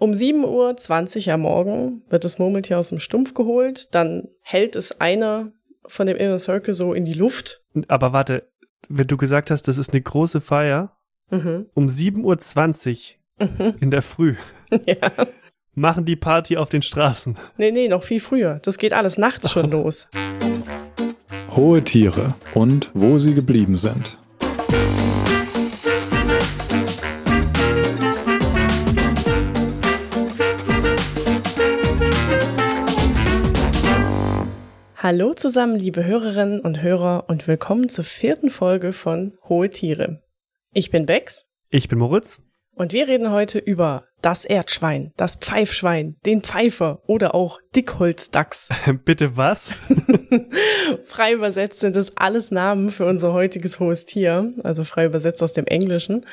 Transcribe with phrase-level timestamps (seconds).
[0.00, 5.00] Um 7.20 Uhr am Morgen wird das Murmeltier aus dem Stumpf geholt, dann hält es
[5.00, 5.52] einer
[5.86, 7.64] von dem Inner Circle so in die Luft.
[7.88, 8.48] Aber warte,
[8.88, 10.94] wenn du gesagt hast, das ist eine große Feier,
[11.30, 11.66] Mhm.
[11.74, 14.36] um 7.20 Uhr in der Früh
[14.86, 14.96] Ja.
[15.74, 17.36] machen die Party auf den Straßen.
[17.58, 18.60] Nee, nee, noch viel früher.
[18.62, 20.08] Das geht alles nachts schon los.
[21.54, 24.18] Hohe Tiere und wo sie geblieben sind.
[35.00, 40.24] Hallo zusammen, liebe Hörerinnen und Hörer und willkommen zur vierten Folge von Hohe Tiere.
[40.74, 42.40] Ich bin Bex Ich bin Moritz.
[42.74, 48.70] und wir reden heute über das Erdschwein, das Pfeifschwein, den Pfeifer oder auch Dickholzdachs.
[49.04, 49.70] Bitte was?
[51.04, 55.52] Frei übersetzt sind es alles Namen für unser heutiges hohes Tier, also frei übersetzt aus
[55.52, 56.26] dem Englischen.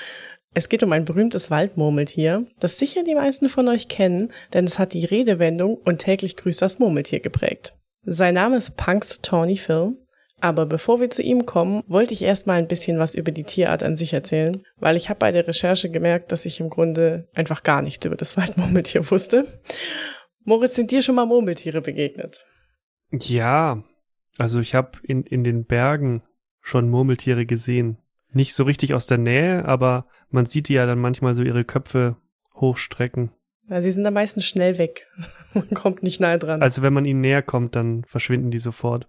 [0.56, 4.80] Es geht um ein berühmtes Waldmurmeltier, das sicher die meisten von euch kennen, denn es
[4.80, 7.76] hat die Redewendung und täglich grüßt das Murmeltier geprägt.
[8.06, 9.98] Sein Name ist Punks Tawny Phil.
[10.42, 13.84] Aber bevor wir zu ihm kommen, wollte ich erstmal ein bisschen was über die Tierart
[13.84, 17.64] an sich erzählen, weil ich habe bei der Recherche gemerkt, dass ich im Grunde einfach
[17.64, 19.48] gar nichts über das Waldmurmeltier wusste.
[20.44, 22.46] Moritz, sind dir schon mal Murmeltiere begegnet?
[23.12, 23.84] Ja,
[24.38, 26.22] also ich habe in, in den Bergen
[26.62, 27.98] schon Murmeltiere gesehen.
[28.32, 31.64] Nicht so richtig aus der Nähe, aber man sieht die ja dann manchmal so ihre
[31.64, 32.18] Köpfe
[32.54, 33.32] hochstrecken.
[33.70, 35.08] Ja, sie sind da meistens schnell weg.
[35.54, 36.62] Man kommt nicht nahe dran.
[36.62, 39.08] Also wenn man ihnen näher kommt, dann verschwinden die sofort.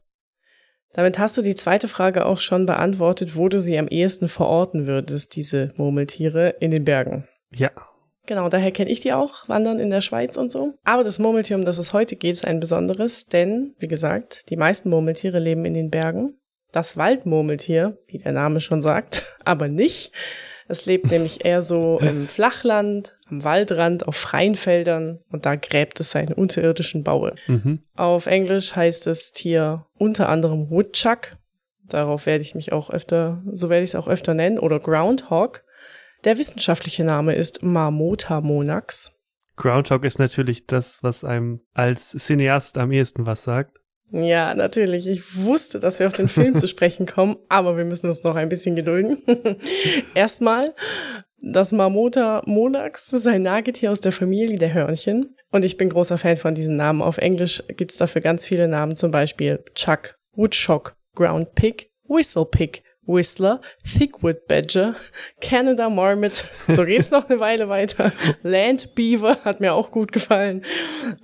[0.93, 4.87] Damit hast du die zweite Frage auch schon beantwortet, wo du sie am ehesten verorten
[4.87, 7.29] würdest, diese Murmeltiere in den Bergen.
[7.51, 7.71] Ja,
[8.27, 10.75] Genau, daher kenne ich die auch, wandern in der Schweiz und so.
[10.83, 14.57] Aber das Murmeltier, um das es heute geht, ist ein besonderes, denn, wie gesagt, die
[14.57, 16.35] meisten Murmeltiere leben in den Bergen.
[16.73, 20.13] Das Waldmurmeltier, wie der Name schon sagt, aber nicht.
[20.69, 26.01] Es lebt nämlich eher so im Flachland, am Waldrand, auf freien Feldern und da gräbt
[26.01, 27.35] es seine unterirdischen Baue.
[27.47, 27.81] mhm.
[27.95, 31.37] Auf Englisch heißt das Tier unter anderem Woodchuck.
[31.85, 35.63] Darauf werde ich mich auch öfter, so werde ich es auch öfter nennen, oder Groundhog.
[36.25, 39.13] Der wissenschaftliche Name ist Marmota monax.
[39.55, 43.79] Groundhog ist natürlich das, was einem als Cineast am ehesten was sagt.
[44.11, 45.07] Ja, natürlich.
[45.07, 48.37] Ich wusste, dass wir auf den Film zu sprechen kommen, aber wir müssen uns noch
[48.37, 49.23] ein bisschen gedulden.
[50.15, 50.75] Erstmal,
[51.43, 55.37] das Marmota monax ist ein Nagetier aus der Familie der Hörnchen.
[55.53, 57.03] Und ich bin großer Fan von diesen Namen.
[57.03, 62.83] Auf Englisch gibt's dafür ganz viele Namen, zum Beispiel Chuck, Woodchuck, Ground Pig, Whistle Pig,
[63.07, 64.97] Whistler, Thickwood Badger,
[65.41, 68.13] Canada Marmot, so geht's noch eine Weile weiter.
[68.43, 70.65] Land Beaver hat mir auch gut gefallen.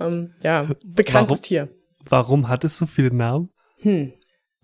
[0.00, 1.42] Ähm, ja, bekanntes Warum?
[1.42, 1.68] Tier.
[2.12, 3.48] Warum hat es so viele Namen?
[3.80, 4.12] Hm.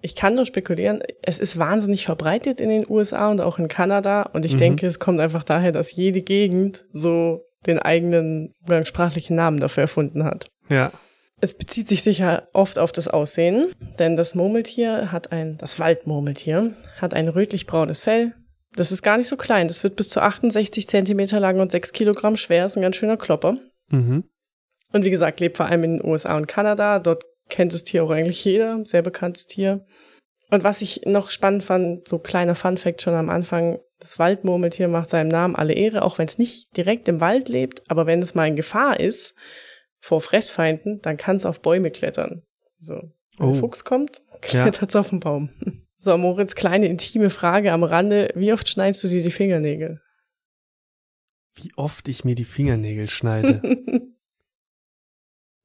[0.03, 4.23] Ich kann nur spekulieren, es ist wahnsinnig verbreitet in den USA und auch in Kanada
[4.23, 4.59] und ich Mhm.
[4.59, 10.25] denke, es kommt einfach daher, dass jede Gegend so den eigenen umgangssprachlichen Namen dafür erfunden
[10.25, 10.47] hat.
[10.69, 10.93] Ja,
[11.41, 16.75] Es bezieht sich sicher oft auf das Aussehen, denn das Murmeltier hat ein, das Waldmurmeltier
[17.01, 18.35] hat ein rötlich-braunes Fell.
[18.77, 21.93] Das ist gar nicht so klein, das wird bis zu 68 Zentimeter lang und 6
[21.93, 23.57] Kilogramm schwer, ist ein ganz schöner Klopper.
[23.91, 24.25] mhm.
[24.93, 26.99] Und wie gesagt, lebt vor allem in den USA und Kanada.
[26.99, 29.85] Dort kennt das Tier auch eigentlich jeder, sehr bekanntes Tier.
[30.51, 35.09] Und was ich noch spannend fand, so kleiner Fun-Fact schon am Anfang, das Waldmurmeltier macht
[35.11, 38.35] seinem Namen alle Ehre, auch wenn es nicht direkt im Wald lebt, aber wenn es
[38.35, 39.35] mal in Gefahr ist
[40.01, 42.43] vor Fressfeinden, dann kann es auf Bäume klettern.
[42.79, 42.95] So,
[43.39, 43.51] wenn Oh.
[43.51, 44.39] ein Fuchs kommt, Ja.
[44.63, 45.51] klettert es auf den Baum.
[46.01, 48.31] So, Moritz, kleine intime Frage am Rande.
[48.37, 50.01] Wie oft schneidest du dir die Fingernägel?
[51.57, 53.61] Wie oft ich mir die Fingernägel schneide.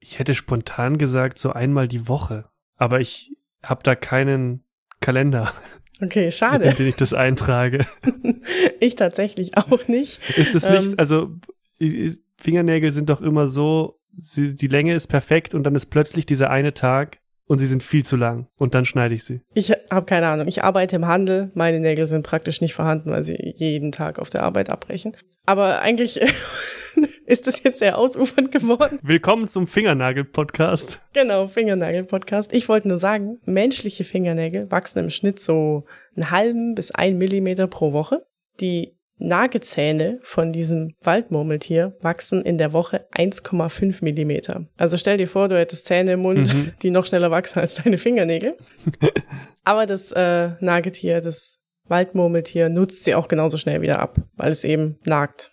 [0.05, 2.49] Ich hätte spontan gesagt, so einmal die Woche.
[2.75, 3.31] Aber ich
[3.63, 4.63] habe da keinen
[4.99, 5.53] Kalender,
[6.01, 6.73] Okay, in schade.
[6.73, 7.85] den ich das eintrage.
[8.81, 10.19] ich tatsächlich auch nicht.
[10.37, 10.73] Ist das Ähm.
[10.75, 11.35] nicht, also
[11.77, 15.85] ich- ich- Fingernägel sind doch immer so, sie, die Länge ist perfekt und dann ist
[15.85, 19.41] plötzlich dieser eine Tag und sie sind viel zu lang und dann schneide ich sie.
[19.53, 20.47] Ich habe keine Ahnung.
[20.47, 21.51] Ich arbeite im Handel.
[21.53, 25.15] Meine Nägel sind praktisch nicht vorhanden, weil sie jeden Tag auf der Arbeit abbrechen.
[25.45, 26.19] Aber eigentlich
[27.25, 28.99] ist das jetzt sehr ausufernd geworden.
[29.01, 31.09] Willkommen zum Fingernagel-Podcast.
[31.13, 32.53] Genau, Fingernagel-Podcast.
[32.53, 35.85] Ich wollte nur sagen, menschliche Fingernägel wachsen im Schnitt so
[36.15, 38.25] einen halben bis ein Millimeter pro Woche.
[38.59, 44.65] Die Nagezähne von diesem Waldmurmeltier wachsen in der Woche 1,5 Millimeter.
[44.77, 46.73] Also stell dir vor, du hättest Zähne im Mund, Mhm.
[46.81, 48.57] die noch schneller wachsen als deine Fingernägel.
[49.63, 51.57] Aber das äh, Nagetier, das
[51.87, 55.51] Waldmurmeltier, nutzt sie auch genauso schnell wieder ab, weil es eben nagt.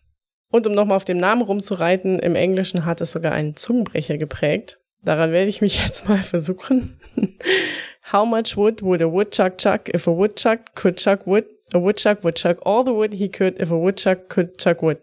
[0.51, 4.81] Und um nochmal auf dem Namen rumzureiten, im Englischen hat es sogar einen Zungenbrecher geprägt.
[5.05, 6.99] Daran werde ich mich jetzt mal versuchen.
[8.13, 11.45] How much wood would a woodchuck chuck if a woodchuck could chuck wood?
[11.73, 14.99] A woodchuck would chuck all the wood he could if a woodchuck could chuck wood.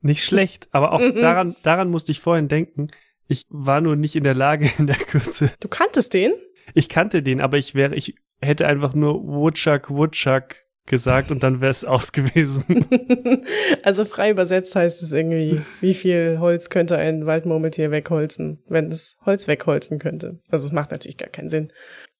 [0.00, 2.88] Nicht schlecht, aber auch daran, daran musste ich vorhin denken.
[3.28, 5.50] Ich war nur nicht in der Lage in der Kürze.
[5.60, 6.32] Du kanntest den?
[6.74, 10.56] Ich kannte den, aber ich wäre, ich hätte einfach nur Woodchuck, Woodchuck
[10.86, 12.86] gesagt und dann wäre es aus gewesen.
[13.82, 19.16] also frei übersetzt heißt es irgendwie, wie viel Holz könnte ein Waldmurmeltier wegholzen, wenn es
[19.26, 20.40] Holz wegholzen könnte.
[20.48, 21.72] Also es macht natürlich gar keinen Sinn.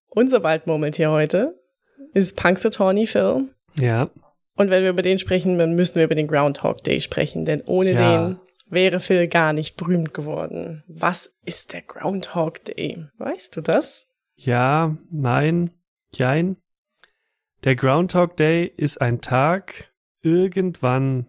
[0.09, 1.55] Unser Waldmurmeltier heute
[2.17, 3.49] ist Punxsutawney Phil.
[3.79, 4.09] Ja.
[4.57, 7.61] Und wenn wir über den sprechen, dann müssen wir über den Groundhog Day sprechen, denn
[7.67, 8.29] ohne ja.
[8.29, 8.37] den
[8.69, 10.83] wäre Phil gar nicht berühmt geworden.
[10.89, 13.05] Was ist der Groundhog Day?
[13.19, 14.07] Weißt du das?
[14.35, 15.73] Ja, nein,
[16.15, 16.57] jein.
[17.65, 19.93] Der Groundhog Day ist ein Tag
[20.23, 21.27] irgendwann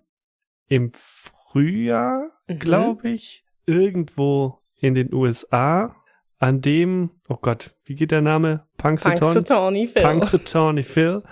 [0.69, 2.59] im Frühjahr, mhm.
[2.59, 5.95] glaube ich, irgendwo in den USA,
[6.39, 8.65] an dem, oh Gott, wie geht der Name?
[8.77, 10.01] Punxsutawney Phil.
[10.03, 11.23] Punxsutawney Phil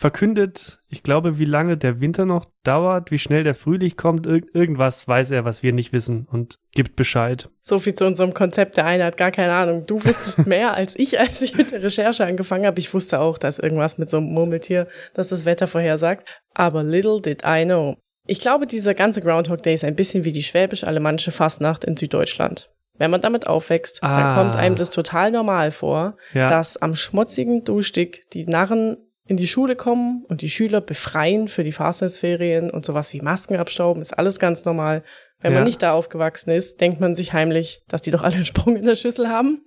[0.00, 4.42] verkündet, ich glaube, wie lange der Winter noch dauert, wie schnell der Frühling kommt, Ir
[4.54, 7.50] irgendwas weiß er, was wir nicht wissen und gibt Bescheid.
[7.60, 8.78] So viel zu unserem Konzept.
[8.78, 9.84] Der eine hat gar keine Ahnung.
[9.86, 12.78] Du wusstest mehr als ich, als ich mit der Recherche angefangen habe.
[12.80, 16.26] Ich wusste auch, dass irgendwas mit so einem Murmeltier, dass das Wetter vorhersagt.
[16.54, 17.98] Aber little did I know.
[18.26, 22.70] Ich glaube, dieser ganze Groundhog Day ist ein bisschen wie die schwäbisch-alemannische Fastnacht in Süddeutschland.
[23.00, 24.20] Wenn man damit aufwächst, ah.
[24.20, 26.46] dann kommt einem das total normal vor, ja.
[26.48, 31.64] dass am schmutzigen Duschstick die Narren in die Schule kommen und die Schüler befreien für
[31.64, 35.02] die Fastnessferien und sowas wie Masken abstauben, ist alles ganz normal.
[35.40, 35.60] Wenn ja.
[35.60, 38.76] man nicht da aufgewachsen ist, denkt man sich heimlich, dass die doch alle einen Sprung
[38.76, 39.64] in der Schüssel haben.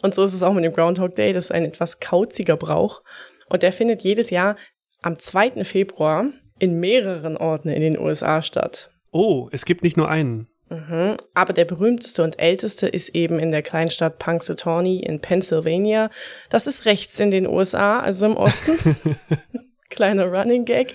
[0.00, 1.34] Und so ist es auch mit dem Groundhog Day.
[1.34, 3.02] Das ist ein etwas kauziger Brauch.
[3.50, 4.56] Und der findet jedes Jahr
[5.02, 5.64] am 2.
[5.64, 8.90] Februar in mehreren Orten in den USA statt.
[9.10, 10.48] Oh, es gibt nicht nur einen.
[10.70, 11.16] Mhm.
[11.34, 16.10] Aber der berühmteste und älteste ist eben in der Kleinstadt Punxsutawney in Pennsylvania.
[16.50, 18.96] Das ist rechts in den USA, also im Osten.
[19.90, 20.94] Kleiner Running Gag.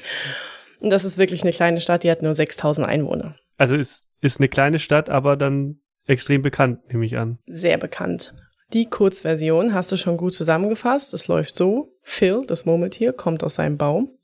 [0.80, 3.36] Und das ist wirklich eine kleine Stadt, die hat nur 6000 Einwohner.
[3.58, 7.40] Also ist, ist eine kleine Stadt, aber dann extrem bekannt, nehme ich an.
[7.46, 8.34] Sehr bekannt.
[8.74, 11.14] Die Kurzversion hast du schon gut zusammengefasst.
[11.14, 11.98] Es läuft so.
[12.02, 14.18] Phil, das Murmeltier, kommt aus seinem Baum,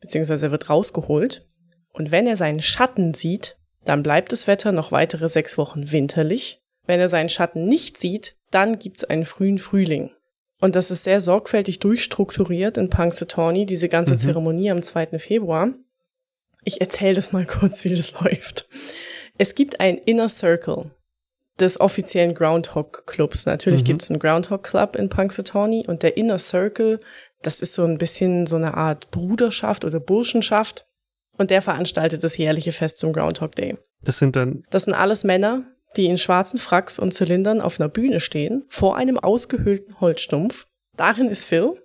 [0.00, 1.46] beziehungsweise er wird rausgeholt.
[1.92, 6.60] Und wenn er seinen Schatten sieht, dann bleibt das Wetter noch weitere sechs Wochen winterlich.
[6.86, 10.10] Wenn er seinen Schatten nicht sieht, dann gibt's einen frühen Frühling.
[10.60, 14.18] Und das ist sehr sorgfältig durchstrukturiert in Punxsutawney, diese ganze mhm.
[14.18, 15.18] Zeremonie am 2.
[15.18, 15.72] Februar.
[16.64, 18.68] Ich erzähle das mal kurz, wie das läuft.
[19.38, 20.90] Es gibt ein Inner Circle
[21.58, 23.46] des offiziellen Groundhog Clubs.
[23.46, 23.86] Natürlich mhm.
[23.86, 27.00] gibt's einen Groundhog Club in Punxsutawney und der Inner Circle,
[27.42, 30.86] das ist so ein bisschen so eine Art Bruderschaft oder Burschenschaft
[31.40, 33.78] und der veranstaltet das jährliche Fest zum Groundhog Day.
[34.02, 34.62] Das sind dann.
[34.68, 35.64] Das sind alles Männer,
[35.96, 40.66] die in schwarzen Fracks und Zylindern auf einer Bühne stehen, vor einem ausgehöhlten Holzstumpf.
[40.98, 41.80] Darin ist Phil.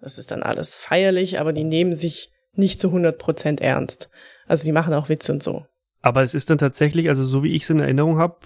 [0.00, 4.10] Das ist dann alles feierlich, aber die nehmen sich nicht zu 100 Prozent ernst.
[4.46, 5.66] Also die machen auch Witze und so.
[6.00, 8.38] Aber es ist dann tatsächlich, also so wie ich es in Erinnerung habe,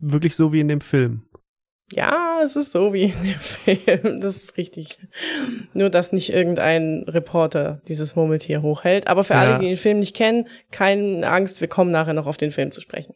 [0.00, 1.28] wirklich so wie in dem Film.
[1.92, 4.20] Ja, es ist so wie in dem Film.
[4.20, 4.98] Das ist richtig.
[5.74, 9.08] Nur, dass nicht irgendein Reporter dieses Murmeltier hochhält.
[9.08, 9.40] Aber für ja.
[9.40, 12.72] alle, die den Film nicht kennen, keine Angst, wir kommen nachher noch auf den Film
[12.72, 13.14] zu sprechen.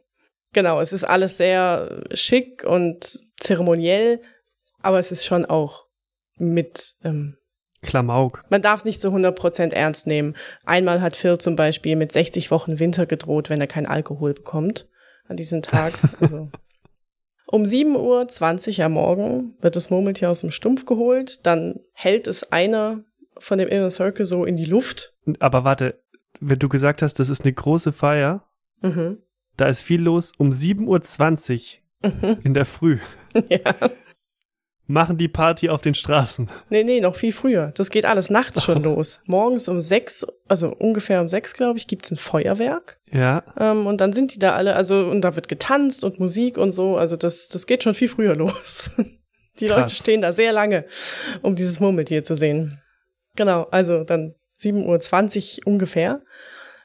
[0.53, 4.21] Genau, es ist alles sehr schick und zeremoniell,
[4.83, 5.87] aber es ist schon auch
[6.37, 7.37] mit ähm,
[7.83, 8.45] Klamauk.
[8.51, 10.35] Man darf es nicht zu 100% ernst nehmen.
[10.65, 14.89] Einmal hat Phil zum Beispiel mit 60 Wochen Winter gedroht, wenn er keinen Alkohol bekommt
[15.29, 15.93] an diesem Tag.
[16.21, 16.51] Also
[17.55, 22.51] um 7.20 Uhr am Morgen wird das Murmeltier aus dem Stumpf geholt, dann hält es
[22.51, 23.05] einer
[23.39, 25.15] von dem Inner Circle so in die Luft.
[25.39, 26.03] Aber warte,
[26.41, 28.45] wenn du gesagt hast, das ist eine große Feier,
[28.83, 29.19] mhm.
[29.57, 32.39] da ist viel los um 7.20 Uhr mhm.
[32.43, 32.99] in der Früh.
[33.49, 33.61] Ja
[34.87, 36.51] machen die Party auf den Straßen.
[36.69, 37.73] Nee, nee, noch viel früher.
[37.75, 39.21] Das geht alles nachts schon los.
[39.27, 42.99] Morgens um sechs, also ungefähr um sechs, glaube ich, gibt's ein Feuerwerk.
[43.11, 43.43] Ja.
[43.59, 46.73] Ähm, und dann sind die da alle, also, und da wird getanzt und Musik und
[46.73, 46.97] so.
[46.97, 48.91] Also das, das geht schon viel früher los.
[49.61, 49.77] die Krass.
[49.77, 50.85] Leute stehen da sehr lange,
[51.43, 52.81] um dieses Murmeltier zu sehen.
[53.37, 56.23] Genau, also dann 7.20 Uhr ungefähr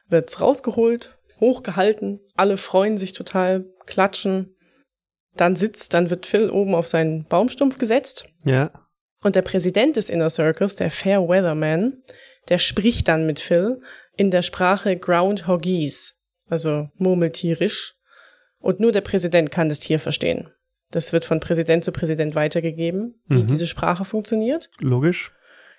[0.08, 4.56] wird's rausgeholt, hochgehalten, alle freuen sich total, klatschen
[5.36, 8.26] dann sitzt, dann wird Phil oben auf seinen Baumstumpf gesetzt.
[8.44, 8.70] Ja.
[9.22, 12.02] Und der Präsident des Inner Circus, der Fair Weatherman,
[12.48, 13.80] der spricht dann mit Phil
[14.16, 16.16] in der Sprache Groundhoggies,
[16.48, 17.96] also murmeltierisch.
[18.60, 20.48] Und nur der Präsident kann das Tier verstehen.
[20.90, 23.46] Das wird von Präsident zu Präsident weitergegeben, wie mhm.
[23.46, 24.70] diese Sprache funktioniert.
[24.78, 25.32] Logisch.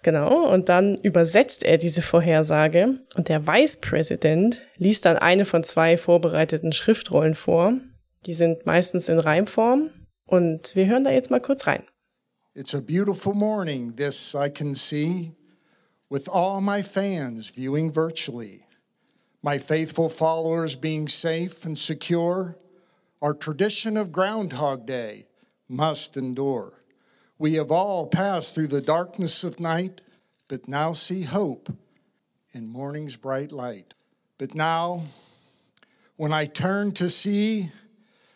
[0.04, 5.64] Genau, und dann übersetzt er diese Vorhersage und der Vice President liest dann eine von
[5.64, 7.74] zwei vorbereiteten Schriftrollen vor,
[8.26, 9.90] die sind meistens in Reimform
[10.26, 11.84] und wir hören da jetzt mal kurz rein.
[12.54, 15.32] It's a beautiful morning, this I can see,
[16.10, 18.66] with all my fans viewing virtually.
[19.44, 22.58] my faithful followers being safe and secure,
[23.22, 25.26] our tradition of Groundhog Day
[25.68, 26.74] must endure.
[27.38, 30.02] We have all passed through the darkness of night,
[30.48, 31.74] but now see hope
[32.54, 33.94] in morning's bright light.
[34.38, 35.04] But now,
[36.18, 37.72] when I turn to see,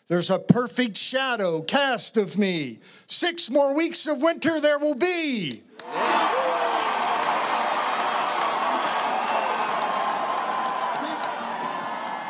[0.08, 2.78] there's a perfect shadow cast of me.
[3.06, 5.62] Six more weeks of winter there will be.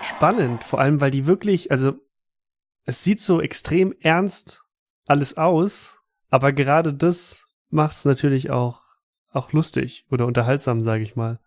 [0.02, 1.94] Spannend, vor allem, weil die wirklich, also
[2.86, 4.62] es sieht so extrem ernst
[5.06, 5.98] alles aus,
[6.30, 8.80] aber gerade das macht es natürlich auch,
[9.32, 11.38] auch lustig oder unterhaltsam, sage ich mal.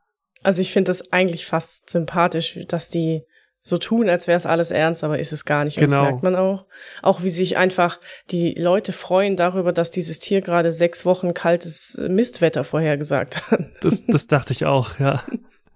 [0.44, 3.24] Also ich finde das eigentlich fast sympathisch, dass die
[3.62, 5.78] so tun, als wäre es alles ernst, aber ist es gar nicht.
[5.78, 5.96] Und genau.
[5.96, 6.66] das merkt man auch.
[7.02, 8.00] Auch wie sich einfach
[8.32, 13.60] die Leute freuen darüber, dass dieses Tier gerade sechs Wochen kaltes Mistwetter vorhergesagt hat.
[13.82, 15.24] Das, das dachte ich auch, ja.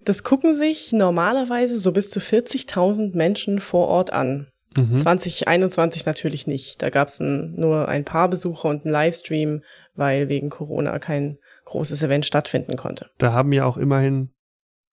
[0.06, 4.48] Das gucken sich normalerweise so bis zu 40.000 Menschen vor Ort an.
[4.78, 4.98] Mhm.
[4.98, 6.82] 2021 natürlich nicht.
[6.82, 9.62] Da gab es nur ein paar Besucher und einen Livestream,
[9.96, 13.10] weil wegen Corona kein großes Event stattfinden konnte.
[13.18, 14.32] Da haben ja auch immerhin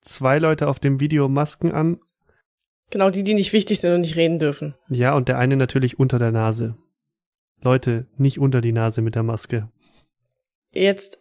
[0.03, 1.99] zwei Leute auf dem Video Masken an.
[2.91, 4.75] Genau, die, die nicht wichtig sind und nicht reden dürfen.
[4.89, 6.77] Ja, und der eine natürlich unter der Nase.
[7.63, 9.69] Leute, nicht unter die Nase mit der Maske.
[10.73, 11.19] Jetzt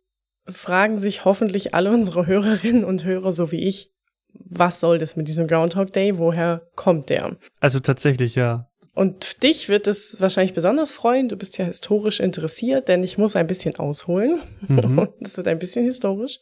[0.47, 3.91] fragen sich hoffentlich alle unsere Hörerinnen und Hörer, so wie ich,
[4.33, 6.17] was soll das mit diesem Groundhog Day?
[6.17, 7.37] Woher kommt der?
[7.59, 8.69] Also tatsächlich, ja.
[8.93, 11.29] Und dich wird es wahrscheinlich besonders freuen.
[11.29, 14.39] Du bist ja historisch interessiert, denn ich muss ein bisschen ausholen.
[14.67, 15.07] Mhm.
[15.21, 16.39] es wird ein bisschen historisch.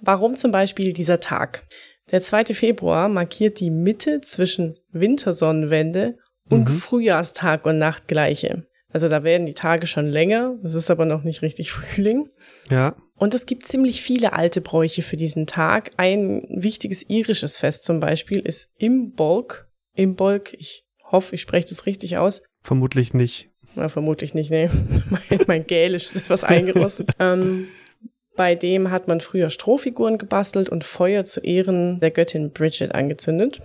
[0.00, 1.66] Warum zum Beispiel dieser Tag?
[2.10, 2.46] Der 2.
[2.46, 6.72] Februar markiert die Mitte zwischen Wintersonnenwende und mhm.
[6.74, 8.66] Frühjahrstag und Nachtgleiche.
[8.92, 12.28] Also da werden die Tage schon länger, es ist aber noch nicht richtig Frühling.
[12.70, 12.96] Ja.
[13.16, 15.90] Und es gibt ziemlich viele alte Bräuche für diesen Tag.
[15.96, 19.68] Ein wichtiges irisches Fest zum Beispiel ist Imbolc.
[19.94, 22.42] Imbolc, ich hoffe, ich spreche das richtig aus.
[22.62, 23.50] Vermutlich nicht.
[23.76, 24.68] Na, vermutlich nicht, nee.
[25.10, 27.10] mein, mein Gälisch ist etwas eingerostet.
[27.18, 27.68] ähm,
[28.40, 33.60] bei dem hat man früher Strohfiguren gebastelt und Feuer zu Ehren der Göttin Bridget angezündet.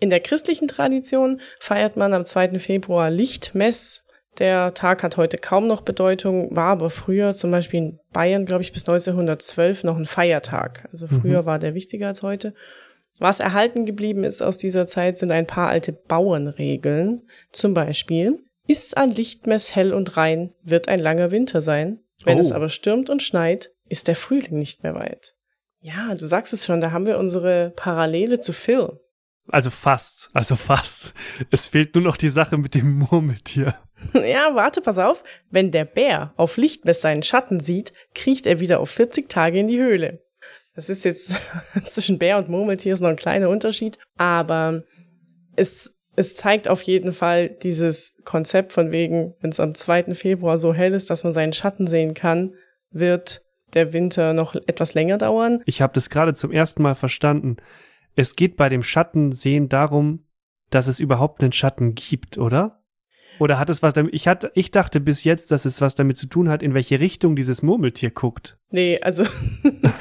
[0.00, 2.58] In der christlichen Tradition feiert man am 2.
[2.58, 4.06] Februar Lichtmess.
[4.38, 8.62] Der Tag hat heute kaum noch Bedeutung, war aber früher zum Beispiel in Bayern, glaube
[8.62, 10.88] ich, bis 1912 noch ein Feiertag.
[10.90, 11.46] Also früher mhm.
[11.46, 12.54] war der wichtiger als heute.
[13.18, 17.28] Was erhalten geblieben ist aus dieser Zeit, sind ein paar alte Bauernregeln.
[17.52, 21.98] Zum Beispiel, ist an Lichtmess hell und rein, wird ein langer Winter sein.
[22.24, 22.40] Wenn oh.
[22.40, 25.34] es aber stürmt und schneit, ist der Frühling nicht mehr weit.
[25.80, 28.98] Ja, du sagst es schon, da haben wir unsere Parallele zu Phil.
[29.50, 31.14] Also fast, also fast.
[31.50, 33.74] Es fehlt nur noch die Sache mit dem Murmeltier.
[34.14, 35.24] Ja, warte, pass auf.
[35.50, 39.66] Wenn der Bär auf Lichtmess seinen Schatten sieht, kriecht er wieder auf 40 Tage in
[39.66, 40.22] die Höhle.
[40.76, 41.32] Das ist jetzt
[41.84, 44.84] zwischen Bär und Murmeltier ist noch ein kleiner Unterschied, aber
[45.56, 50.14] es, es zeigt auf jeden Fall dieses Konzept von wegen, wenn es am 2.
[50.14, 52.54] Februar so hell ist, dass man seinen Schatten sehen kann,
[52.92, 53.42] wird
[53.74, 55.62] der Winter noch etwas länger dauern.
[55.66, 57.56] Ich habe das gerade zum ersten Mal verstanden.
[58.14, 60.24] Es geht bei dem Schattensehen darum,
[60.70, 62.82] dass es überhaupt einen Schatten gibt, oder?
[63.38, 66.16] Oder hat es was damit, ich hatte, ich dachte bis jetzt, dass es was damit
[66.16, 68.58] zu tun hat, in welche Richtung dieses Murmeltier guckt.
[68.70, 69.24] Nee, also,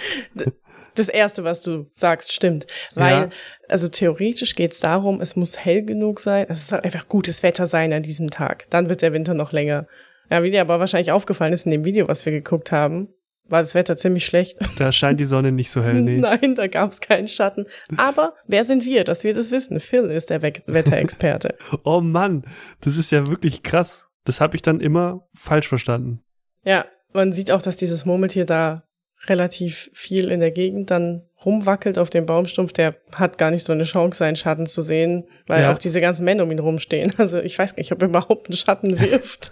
[0.96, 2.68] das erste, was du sagst, stimmt.
[2.96, 3.30] Weil, ja.
[3.70, 7.68] also theoretisch geht es darum, es muss hell genug sein, es soll einfach gutes Wetter
[7.68, 8.66] sein an diesem Tag.
[8.70, 9.88] Dann wird der Winter noch länger.
[10.30, 13.10] Ja, wie dir aber wahrscheinlich aufgefallen ist in dem Video, was wir geguckt haben,
[13.50, 14.58] war das Wetter ziemlich schlecht.
[14.78, 16.18] Da scheint die Sonne nicht so hell, nee.
[16.18, 17.66] Nein, da gab es keinen Schatten.
[17.98, 19.80] Aber wer sind wir, dass wir das wissen?
[19.80, 21.56] Phil ist der We Wetterexperte.
[21.84, 22.44] oh Mann,
[22.82, 24.08] das ist ja wirklich krass.
[24.24, 26.22] Das habe ich dann immer falsch verstanden.
[26.64, 28.84] Ja, man sieht auch, dass dieses Murmeltier da
[29.26, 33.74] relativ viel in der Gegend dann rumwackelt auf dem Baumstumpf, der hat gar nicht so
[33.74, 35.74] eine Chance, seinen Schatten zu sehen, weil ja.
[35.74, 37.14] auch diese ganzen Männer um ihn rumstehen.
[37.18, 39.52] Also ich weiß nicht, ob er überhaupt einen Schatten wirft.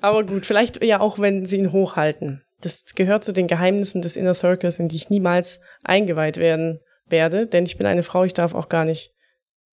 [0.00, 2.42] Aber gut, vielleicht ja auch, wenn sie ihn hochhalten.
[2.60, 7.46] Das gehört zu den Geheimnissen des Inner Circles, in die ich niemals eingeweiht werden werde,
[7.46, 9.12] denn ich bin eine Frau, ich darf auch gar nicht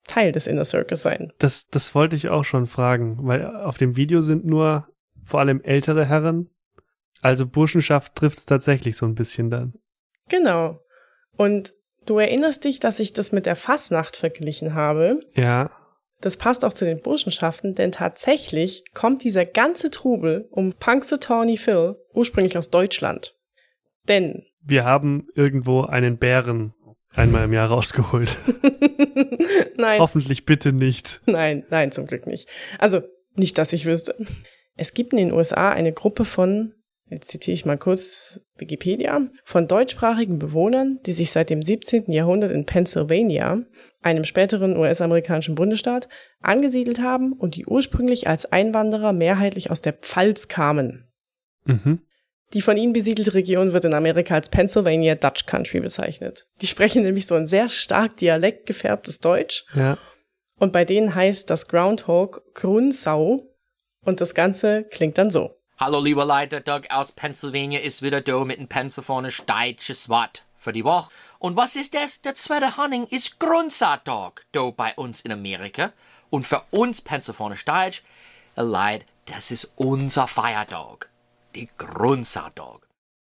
[0.08, 1.32] Teil des Inner Circles sein.
[1.40, 4.88] Das, das wollte ich auch schon fragen, weil auf dem Video sind nur
[5.24, 6.50] vor allem ältere Herren.
[7.22, 9.74] Also Burschenschaft trifft es tatsächlich so ein bisschen dann.
[10.30, 10.80] Genau.
[11.38, 11.74] Und
[12.06, 15.20] du erinnerst dich, dass ich das mit der Fassnacht verglichen habe?
[15.36, 15.72] Ja.
[16.20, 21.96] Das passt auch zu den Burschenschaften, denn tatsächlich kommt dieser ganze Trubel um Punxsutawney Phil
[22.14, 23.36] ursprünglich aus Deutschland.
[24.08, 26.74] Denn wir haben irgendwo einen Bären
[27.14, 28.38] einmal im Jahr rausgeholt.
[29.78, 30.00] nein.
[30.00, 31.22] Hoffentlich bitte nicht.
[31.26, 32.48] Nein, nein, zum Glück nicht.
[32.80, 33.02] Also
[33.36, 34.16] nicht, dass ich wüsste.
[34.76, 36.74] Es gibt in den USA eine Gruppe von
[37.12, 42.12] jetzt zitiere ich mal kurz Wikipedia, von deutschsprachigen Bewohnern, die sich seit dem 17.
[42.12, 43.64] Jahrhundert in Pennsylvania,
[44.02, 46.08] einem späteren US-amerikanischen Bundesstaat,
[46.42, 51.11] angesiedelt haben und die ursprünglich als Einwanderer mehrheitlich aus der Pfalz kamen.
[51.66, 52.00] Mhm.
[52.54, 56.48] Die von ihnen besiedelte Region wird in Amerika als Pennsylvania Dutch Country bezeichnet.
[56.60, 59.66] Die sprechen nämlich so ein sehr stark dialekt gefärbtes Deutsch.
[59.74, 59.98] Ja.
[60.60, 63.48] Und bei denen heißt das Groundhog Grunsau.
[64.04, 65.56] Und das Ganze klingt dann so.
[65.80, 70.74] Hallo liebe Leute, Doug aus Pennsylvania ist wieder da mit einem pennsylvanisch deutsches Wort für
[70.74, 71.12] die Woche.
[71.40, 72.22] Und was ist das?
[72.22, 75.94] Der zweite Honning ist Grundsaatdog da bei uns in Amerika.
[76.30, 78.04] Und für uns pennsylvanisch Deutsch,
[78.56, 81.11] Leid, das ist unser Feierdog.
[81.56, 82.88] Die Grundsaatdog.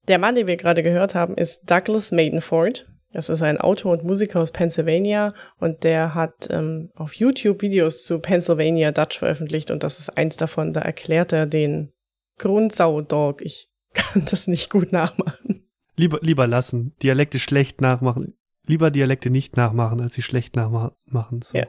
[0.08, 2.88] Der Mann, den wir gerade gehört haben, ist Douglas Maidenford.
[3.12, 8.04] Das ist ein Autor und Musiker aus Pennsylvania und der hat ähm, auf YouTube Videos
[8.04, 10.74] zu Pennsylvania Dutch veröffentlicht und das ist eins davon.
[10.74, 11.92] Da erklärt er den
[12.38, 13.42] Grundsaudog.
[13.42, 15.68] Ich kann das nicht gut nachmachen.
[15.96, 16.96] Lieber, lieber lassen.
[17.02, 18.36] Dialekte schlecht nachmachen.
[18.68, 21.42] Lieber Dialekte nicht nachmachen, als sie schlecht nachmachen.
[21.42, 21.58] So.
[21.58, 21.68] Ja.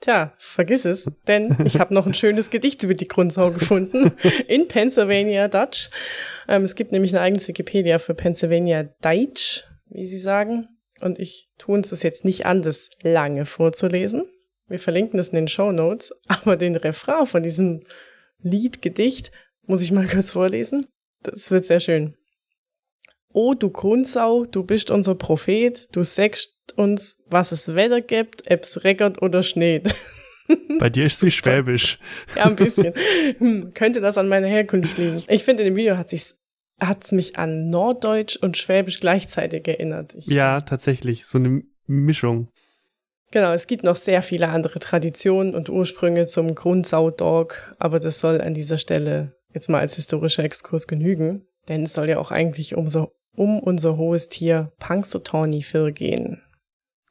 [0.00, 4.12] Tja, vergiss es, denn ich habe noch ein schönes Gedicht über die Grundsau gefunden
[4.48, 5.90] in Pennsylvania Dutch.
[6.48, 10.68] Ähm, es gibt nämlich eine eigene Wikipedia für Pennsylvania Deutsch, wie sie sagen.
[11.00, 14.24] Und ich tue uns das jetzt nicht an, das lange vorzulesen.
[14.68, 17.84] Wir verlinken es in den Show Notes, aber den Refrain von diesem
[18.38, 19.32] Liedgedicht
[19.66, 20.86] muss ich mal kurz vorlesen.
[21.22, 22.14] Das wird sehr schön.
[23.32, 28.84] O du Grundsau, du bist unser Prophet, du sagst uns, was es Wetter gibt, ob's
[28.84, 29.94] reckert oder schneit.
[30.78, 31.98] Bei dir ist sie schwäbisch.
[32.36, 32.92] Ja, ein bisschen.
[33.38, 35.22] Hm, könnte das an meiner Herkunft liegen.
[35.28, 36.36] Ich finde, in dem Video hat sich's
[36.80, 40.14] hat's mich an Norddeutsch und Schwäbisch gleichzeitig erinnert.
[40.14, 41.26] Ich, Ja, tatsächlich.
[41.26, 42.48] So eine Mischung.
[43.32, 48.40] Genau, es gibt noch sehr viele andere Traditionen und Ursprünge zum Grundsau-Dog, aber das soll
[48.40, 52.74] an dieser Stelle jetzt mal als historischer Exkurs genügen, denn es soll ja auch eigentlich
[52.74, 56.42] um, so, um unser hohes Tier Punxsutawney Phil gehen.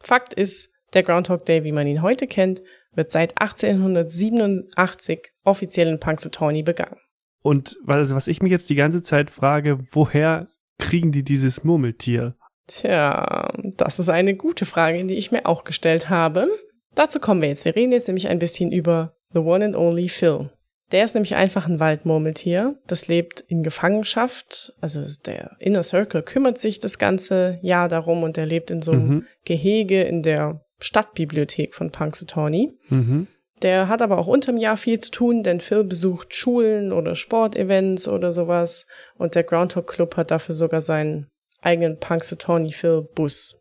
[0.02, 2.62] Fakt ist, der Groundhog Day, wie man ihn heute kennt,
[2.94, 6.98] wird seit 1887 offiziell in Punxsutawney begangen.
[7.42, 12.36] Und was, was ich mich jetzt die ganze Zeit frage, woher kriegen die dieses Murmeltier?
[12.68, 16.50] Tja, das ist eine gute Frage, die ich mir auch gestellt habe.
[16.96, 17.66] Dazu kommen wir jetzt.
[17.66, 20.50] Wir reden jetzt nämlich ein bisschen über The One and Only Phil.
[20.92, 22.76] Der ist nämlich einfach ein Waldmurmeltier.
[22.88, 24.74] Das lebt in Gefangenschaft.
[24.82, 28.92] Also der Inner Circle kümmert sich das ganze Jahr darum und der lebt in so
[28.94, 29.26] einem Mhm.
[29.46, 32.72] Gehege in der Stadtbibliothek von Punxsutawney.
[32.90, 33.28] Mhm.
[33.62, 38.08] Der hat aber auch unterm Jahr viel zu tun, denn Phil besucht Schulen oder Sportevents
[38.08, 38.88] oder sowas.
[39.18, 41.28] Und der Groundhog Club hat dafür sogar seinen
[41.62, 43.60] eigenen Punxsutawney Phil Bus.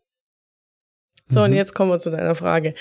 [1.27, 1.57] So, und Mhm.
[1.57, 2.73] jetzt kommen wir zu deiner Frage.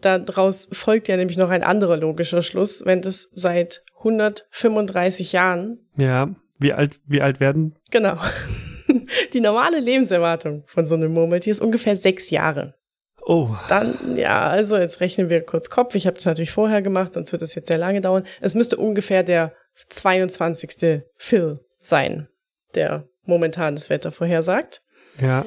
[0.00, 6.34] Daraus folgt ja nämlich noch ein anderer logischer Schluss, wenn das seit 135 Jahren, Ja.
[6.60, 7.76] Wie alt, wie alt werden?
[7.92, 8.18] genau,
[9.32, 12.74] die normale Lebenserwartung von so einem Murmeltier ist ungefähr sechs Jahre.
[13.24, 15.94] Oh, Dann, ja, also jetzt rechnen wir kurz Kopf.
[15.94, 18.24] Ich habe das natürlich vorher gemacht, sonst wird das jetzt sehr lange dauern.
[18.40, 19.52] Es müsste ungefähr der
[19.90, 21.02] 22.
[21.18, 22.28] Phil sein,
[22.74, 24.82] der momentan das Wetter vorhersagt.
[25.20, 25.44] ja.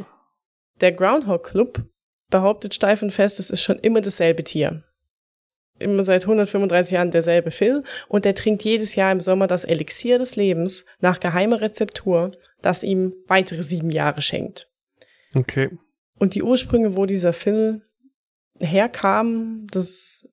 [0.79, 1.83] Der Groundhog Club
[2.31, 4.83] behauptet steif und fest, es ist schon immer dasselbe Tier.
[5.77, 10.19] Immer seit 135 Jahren derselbe Phil und der trinkt jedes Jahr im Sommer das Elixier
[10.19, 14.69] des Lebens nach geheimer Rezeptur, das ihm weitere sieben Jahre schenkt.
[15.33, 15.69] Okay.
[16.17, 17.81] Und die Ursprünge, wo dieser Phil
[18.59, 20.27] herkam, das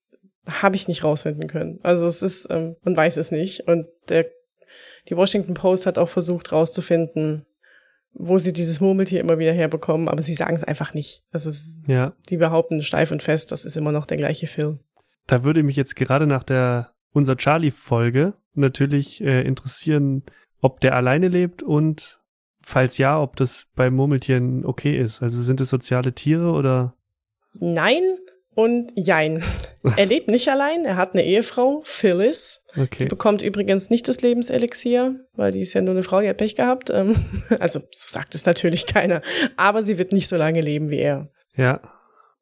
[0.47, 1.79] habe ich nicht rausfinden können.
[1.83, 3.67] Also es ist, ähm, man weiß es nicht.
[3.69, 4.29] Und der,
[5.09, 7.47] die Washington Post hat auch versucht rauszufinden,
[8.19, 11.23] wo sie dieses Murmeltier immer wieder herbekommen, aber sie sagen es einfach nicht.
[11.31, 11.51] Also
[11.87, 12.13] Ja.
[12.29, 14.79] die behaupten steif und fest, das ist immer noch der gleiche Phil.
[15.27, 20.23] Da würde mich jetzt gerade nach der unser Charlie-Folge natürlich äh, interessieren,
[20.61, 22.21] ob der alleine lebt und
[22.63, 25.23] falls ja, ob das bei Murmeltieren okay ist.
[25.23, 26.95] Also sind es soziale Tiere oder?
[27.55, 28.03] Nein
[28.59, 29.45] und jein.
[29.97, 32.65] Er lebt nicht allein, er hat eine Ehefrau, Phyllis.
[32.75, 33.05] Die Okay.
[33.07, 36.57] bekommt übrigens nicht das Lebenselixier, weil die ist ja nur eine Frau, die hat Pech
[36.57, 36.91] gehabt.
[36.91, 37.15] Ähm,
[37.61, 39.23] Also, so sagt es natürlich keiner.
[39.57, 41.29] Aber sie wird nicht so lange leben wie er.
[41.55, 41.81] Ja.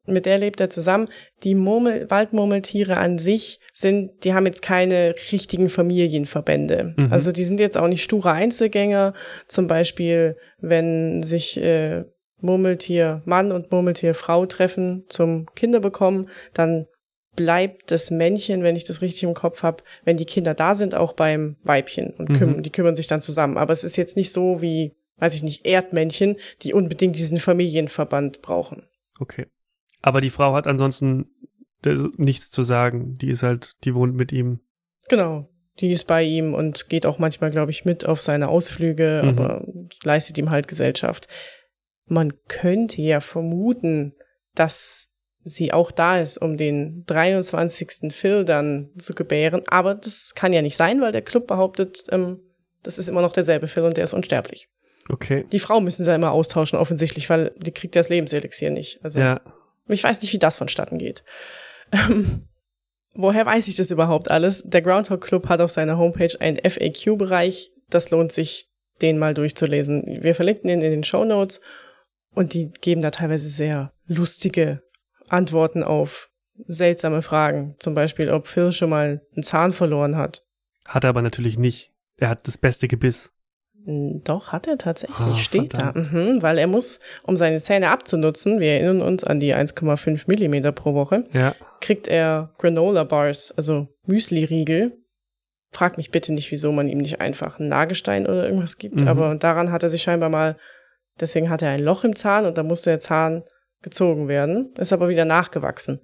[0.07, 1.07] Mit der lebt er zusammen.
[1.45, 6.95] Die Murmel Waldmurmeltiere an sich sind, die haben jetzt keine richtigen Familienverbände.
[6.97, 7.13] Mhm.
[7.13, 9.13] Also die sind jetzt auch nicht sture Einzelgänger.
[9.49, 12.05] Zum Beispiel, wenn sich äh,
[12.47, 16.87] Murmeltier Mann und Murmeltier Frau treffen zum Kinder bekommen, dann
[17.37, 20.95] bleibt das Männchen, wenn ich das richtig im Kopf habe, wenn die Kinder da sind,
[20.95, 22.63] auch beim Weibchen und küm Mhm.
[22.63, 23.59] die kümmern sich dann zusammen.
[23.59, 28.41] Aber es ist jetzt nicht so wie, weiß ich nicht, Erdmännchen, die unbedingt diesen Familienverband
[28.41, 28.85] brauchen.
[29.21, 29.47] Okay.
[30.01, 31.27] Aber die Frau hat ansonsten
[31.83, 33.17] das- nichts zu sagen.
[33.21, 34.61] Die ist halt, die wohnt mit ihm.
[35.09, 35.49] Genau.
[35.79, 39.29] die ist bei ihm und geht auch manchmal, glaube ich, mit auf seine Ausflüge, Mhm.
[39.29, 39.63] aber
[40.05, 41.29] leistet ihm halt Gesellschaft.
[42.07, 44.15] Man könnte ja vermuten,
[44.55, 45.09] dass
[45.45, 48.13] sie auch da ist, um den 23.
[48.13, 52.41] Phil dann zu gebären, aber das kann ja nicht sein, weil der Club behauptet, ähm,
[52.83, 54.69] das ist immer noch derselbe Phil und der ist unsterblich.
[55.09, 55.45] Okay.
[55.53, 58.99] Die Frau müssen sie ja immer austauschen, offensichtlich, weil die kriegt ja das Lebenselixier nicht.
[59.05, 59.41] Also Ja.
[59.89, 61.23] ich weiß nicht, wie das vonstatten geht.
[61.93, 62.49] Ähm,
[63.15, 64.65] woher weiß ich das überhaupt alles?
[64.65, 67.71] Der Groundhog Club hat auf seiner Homepage einen FAQ-Bereich.
[67.89, 68.69] Das lohnt sich,
[69.01, 70.19] den mal durchzulesen.
[70.23, 71.61] Wir verlinken ihn in den Show Notes
[72.37, 74.83] und die geben da teilweise sehr lustige
[75.29, 76.31] Antworten auf
[76.69, 77.75] seltsame Fragen.
[77.81, 80.45] Zum Beispiel, ob Phil schon mal einen Zahn verloren hat.
[80.87, 81.93] Hat er aber natürlich nicht.
[82.17, 83.33] Er hat das beste Gebiss.
[83.85, 85.19] Hm, Doch, hat er tatsächlich.
[85.19, 85.97] Ah, Steht verdammt.
[85.97, 86.01] da.
[86.19, 90.73] Mhm, weil er muss, um seine Zähne abzunutzen, wir erinnern uns an die 1,5 Millimeter
[90.73, 91.55] pro Woche, Ja.
[91.81, 94.97] kriegt er Granola Bars, also Müsli-Riegel.
[95.73, 99.09] Frag mich bitte nicht, wieso man ihm nicht einfach einen Nagestein oder irgendwas gibt, Mhm.
[99.09, 100.57] aber daran hat er sich scheinbar mal,
[101.21, 103.45] deswegen hat er ein Loch im Zahn und da musste der Zahn
[103.83, 106.01] gezogen werden, ist aber wieder nachgewachsen.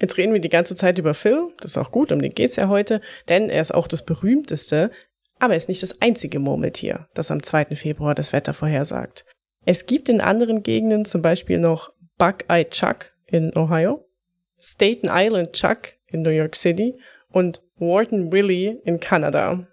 [0.00, 2.56] Jetzt reden wir die ganze Zeit über Phil, das ist auch gut, um den geht's
[2.56, 4.90] ja heute, denn er ist auch das berühmteste,
[5.38, 7.76] aber er ist nicht das einzige Murmeltier, das am 2.
[7.76, 9.24] Februar das Wetter vorhersagt.
[9.64, 14.04] Es gibt in anderen Gegenden zum Beispiel noch Buckeye Chuck in Ohio,
[14.58, 16.98] Staten Island Chuck in New York City
[17.30, 19.66] und Wharton Willie in Kanada.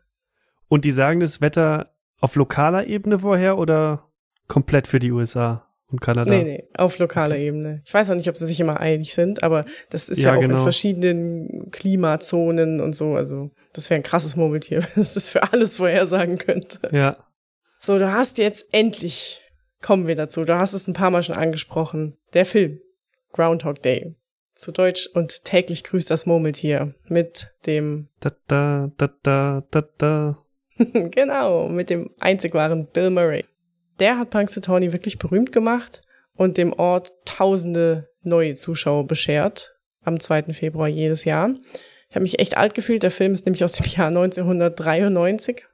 [0.68, 4.10] Und die sagen das Wetter auf lokaler Ebene vorher oder
[4.48, 6.30] komplett für die USA und Kanada?
[6.32, 7.82] Nee, nee, auf lokaler Ebene.
[7.86, 10.38] Ich weiß auch nicht, ob sie sich immer einig sind, aber das ist ja, Ja,
[10.40, 10.64] auch in genau.
[10.64, 13.14] verschiedenen Klimazonen und so.
[13.16, 16.80] Also, das wäre ein krasses Murmeltier, wenn es das für alles vorhersagen könnte.
[16.92, 17.18] Ja.
[17.80, 19.42] So, du hast jetzt endlich,
[19.82, 22.80] kommen wir dazu, du hast es ein paar Mal schon angesprochen, der Film
[23.34, 24.16] Groundhog Day.
[24.56, 30.38] Zu Deutsch und täglich grüßt das Murmeltier mit dem, Da, da, da, da, da, da.
[31.12, 33.44] genau, mit dem einzig wahren Bill Murray.
[34.00, 36.02] Der hat Punxsutawney wirklich berühmt gemacht
[36.38, 40.54] und dem Ort tausende neue Zuschauer beschert am 2.
[40.54, 41.56] Februar jedes Jahr.
[42.10, 43.04] Ich habe mich echt alt gefühlt.
[43.04, 45.66] Der Film ist nämlich aus dem Jahr 1993.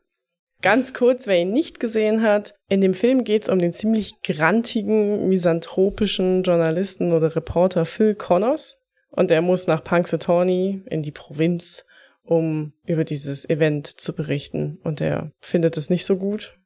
[0.62, 4.22] Ganz kurz, wer ihn nicht gesehen hat, in dem Film geht es um den ziemlich
[4.22, 8.80] grantigen, misanthropischen Journalisten oder Reporter Phil Connors.
[9.10, 11.84] Und er muss nach Punxsutawney in die Provinz,
[12.24, 14.80] um über dieses Event zu berichten.
[14.84, 16.58] Und er findet es nicht so gut.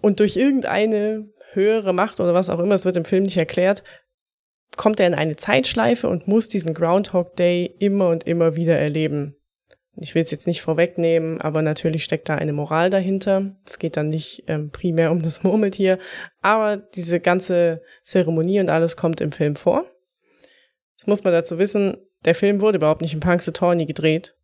[0.00, 3.82] Und durch irgendeine höhere Macht oder was auch immer, es wird im Film nicht erklärt,
[4.76, 9.34] kommt er in eine Zeitschleife und muss diesen Groundhog Day immer und immer wieder erleben.
[10.00, 13.56] Ich will es jetzt nicht vorwegnehmen, aber natürlich steckt da eine Moral dahinter.
[13.66, 15.98] Es geht dann nicht ähm, primär um das Murmeltier,
[16.40, 19.84] aber diese ganze Zeremonie und alles kommt im Film vor.
[20.96, 24.36] Das muss man dazu wissen, der Film wurde überhaupt nicht in Punxsutawney gedreht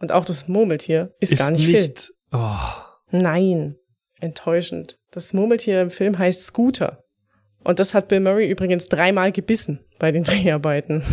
[0.00, 1.92] und auch das Murmeltier ist, gar nicht, Phil.
[2.32, 2.56] Oh,
[3.10, 3.76] Nein,
[4.20, 4.98] enttäuschend.
[5.12, 7.04] Das Murmeltier im Film heißt Scooter.
[7.62, 11.04] Und das hat Bill Murray übrigens dreimal gebissen bei den Dreharbeiten.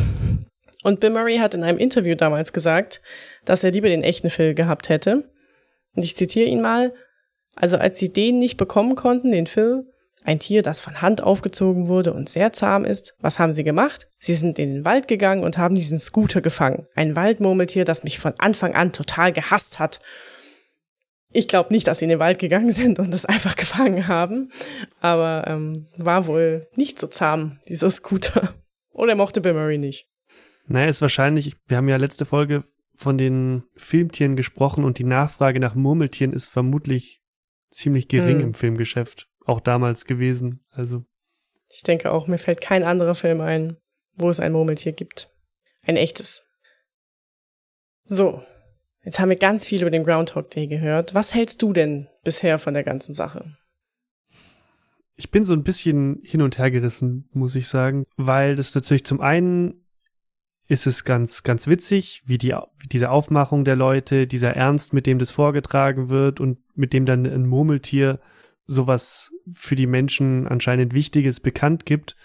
[0.83, 3.01] Und Bill Murray hat in einem Interview damals gesagt,
[3.43, 5.29] dass er lieber den echten Phil gehabt hätte.
[5.95, 6.93] Und ich zitiere ihn mal.
[7.55, 9.85] Also als sie den nicht bekommen konnten, den Phil,
[10.23, 14.07] ein Tier, das von Hand aufgezogen wurde und sehr zahm ist, was haben sie gemacht?
[14.17, 16.87] Sie sind in den Wald gegangen und haben diesen Scooter gefangen.
[16.95, 19.99] Ein Waldmurmeltier, das mich von Anfang an total gehasst hat.
[21.31, 24.51] Ich glaube nicht, dass sie in den Wald gegangen sind und das einfach gefangen haben,
[24.99, 28.55] aber ähm, war wohl nicht so zahm, dieser Scooter.
[28.91, 30.07] Oder er mochte Bill Murray nicht.
[30.67, 32.63] naja, ist wahrscheinlich, wir haben ja letzte Folge
[32.95, 37.21] von den Filmtieren gesprochen und die Nachfrage nach Murmeltieren ist vermutlich
[37.71, 38.45] ziemlich gering Hm.
[38.47, 39.27] im Filmgeschäft.
[39.45, 40.59] Auch damals gewesen.
[40.71, 41.03] Also,
[41.69, 43.77] Ich denke auch, mir fällt kein anderer Film ein,
[44.15, 45.29] wo es ein Murmeltier gibt.
[45.83, 46.43] Ein echtes.
[48.05, 48.41] So,
[49.09, 51.13] jetzt haben wir ganz viel über den Groundhog Day gehört.
[51.13, 53.45] Was hältst du denn bisher von der ganzen Sache?
[55.19, 59.03] ich bin so ein bisschen hin und her gerissen, muss ich sagen, weil das natürlich
[59.03, 59.85] zum einen
[60.69, 62.55] ist es ganz, ganz witzig, wie die,
[62.89, 67.25] diese Aufmachung der Leute, dieser Ernst, mit dem das vorgetragen wird und mit dem dann
[67.25, 68.21] ein Murmeltier
[68.63, 72.15] sowas für die Menschen anscheinend Wichtiges bekannt gibt.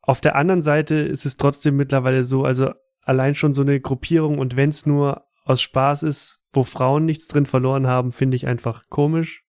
[0.00, 2.70] Auf der anderen Seite ist es trotzdem mittlerweile so, also
[3.02, 7.26] allein schon so eine Gruppierung und wenn es nur aus Spaß ist, wo Frauen nichts
[7.26, 9.44] drin verloren haben, finde ich einfach komisch.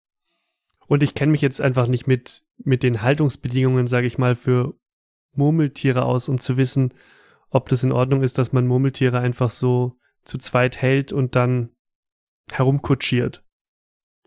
[0.88, 4.75] Und ich kenne mich jetzt einfach nicht mit, mit den Haltungsbedingungen, sage ich mal, für
[5.33, 6.93] Murmeltiere aus, um zu wissen,
[7.49, 11.71] ob das in Ordnung ist, dass man Murmeltiere einfach so zu zweit hält und dann
[12.51, 13.43] herumkutschiert.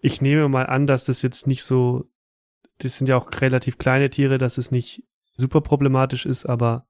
[0.03, 2.11] Ich nehme mal an, dass das jetzt nicht so,
[2.79, 5.05] das sind ja auch relativ kleine Tiere, dass es nicht
[5.37, 6.89] super problematisch ist, aber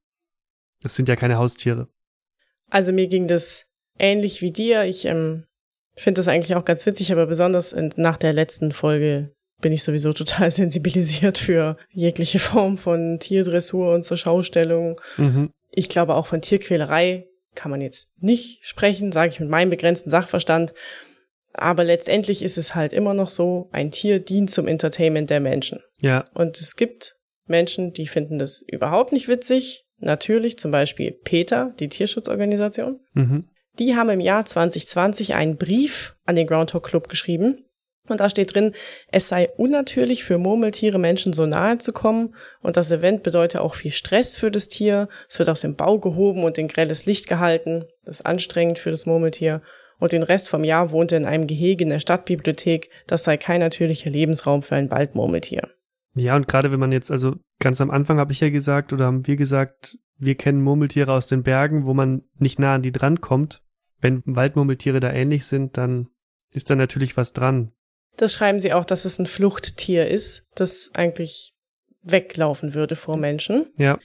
[0.83, 1.89] es sind ja keine Haustiere.
[2.69, 3.70] Also mir ging das
[4.01, 4.85] ähnlich wie dir.
[4.85, 5.45] Ich ähm,
[5.95, 9.83] finde das eigentlich auch ganz witzig, aber besonders in, nach der letzten Folge bin ich
[9.83, 15.01] sowieso total sensibilisiert für jegliche Form von Tierdressur und zur Schaustellung.
[15.17, 15.51] Mhm.
[15.71, 20.11] Ich glaube auch von Tierquälerei kann man jetzt nicht sprechen, sage ich mit meinem begrenzten
[20.11, 20.73] Sachverstand.
[21.53, 25.81] Aber letztendlich ist es halt immer noch so, ein Tier dient zum Entertainment der Menschen.
[26.01, 29.85] Ja, Und es gibt Menschen, die finden das überhaupt nicht witzig.
[29.99, 33.01] Natürlich zum Beispiel Peter, die Tierschutzorganisation.
[33.15, 33.45] mhm.
[33.79, 37.65] Die haben im Jahr 2020 einen Brief an den Groundhog Club geschrieben.
[38.09, 38.73] Und da steht drin,
[39.13, 43.75] es sei unnatürlich für Murmeltiere Menschen so nahe zu kommen und das Event bedeutet auch
[43.75, 45.09] viel Stress für das Tier.
[45.29, 47.85] Es wird aus dem Bau gehoben und in grelles Licht gehalten.
[48.05, 49.63] Das ist anstrengend für das Murmeltier.
[49.99, 52.91] Und den Rest vom Jahr wohnt er in einem Gehege in der Stadtbibliothek.
[53.07, 55.69] Das sei kein natürlicher Lebensraum für ein Waldmurmeltier.
[56.15, 59.05] Ja, und gerade wenn man jetzt, also ganz am Anfang habe ich ja gesagt oder
[59.05, 62.93] haben wir gesagt, wir kennen Murmeltiere aus den Bergen, wo man nicht nah an die
[62.93, 63.63] dran kommt.
[64.01, 66.09] Wenn Waldmurmeltiere da ähnlich sind, dann
[66.53, 67.73] ist da natürlich was dran.
[68.17, 71.55] Das schreiben sie auch, dass es ein Fluchttier ist, das eigentlich
[72.03, 73.67] weglaufen würde vor Menschen.
[73.77, 73.99] Ja,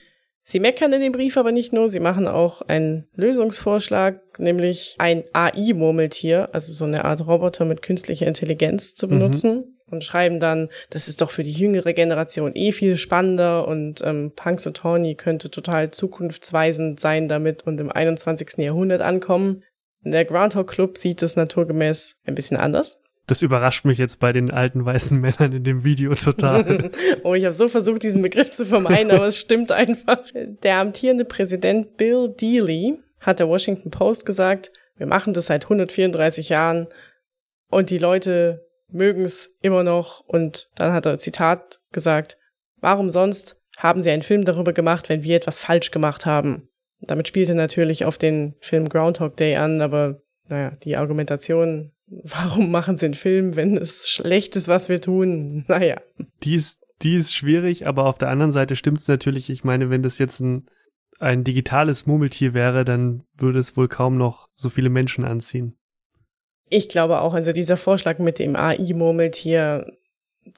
[0.48, 5.24] Sie meckern in dem Brief aber nicht nur, sie machen auch einen Lösungsvorschlag, nämlich ein
[5.32, 11.08] AI-Murmeltier, also so eine Art Roboter mit künstlicher Intelligenz zu benutzen und schreiben dann, das
[11.08, 17.00] ist doch für die jüngere Generation eh viel spannender und ähm, Punxsutawney könnte total zukunftsweisend
[17.00, 18.58] sein damit und im 21.
[18.58, 19.62] Jahrhundert ankommen.
[20.02, 23.02] Der Groundhog Club sieht es naturgemäß ein bisschen anders.
[23.26, 26.90] das überrascht mich jetzt bei den alten weißen Männern in dem Video total.
[27.24, 30.18] Oh, ich habe so versucht, diesen Begriff zu vermeiden, aber es stimmt einfach.
[30.34, 36.48] Der amtierende Präsident Bill Dealey hat der Washington Post gesagt, wir machen das seit 134
[36.48, 36.86] Jahren
[37.68, 40.20] und die Leute mögen es immer noch.
[40.20, 42.38] Und dann hat er Zitat gesagt,
[42.80, 46.68] warum sonst haben sie einen Film darüber gemacht, wenn wir etwas falsch gemacht haben?
[47.00, 52.98] Damit spielte natürlich auf den Film Groundhog Day an, aber naja, die Argumentation, warum machen
[52.98, 55.64] sie einen Film, wenn es schlecht ist, was wir tun?
[55.68, 56.00] Naja.
[56.42, 59.50] die ist, die ist schwierig, aber auf der anderen Seite stimmt es natürlich.
[59.50, 60.66] Ich meine, wenn das jetzt ein,
[61.18, 65.76] ein digitales Murmeltier wäre, dann würde es wohl kaum noch so viele Menschen anziehen.
[66.68, 69.92] Ich glaube auch, also dieser Vorschlag mit dem AI-Murmeltier,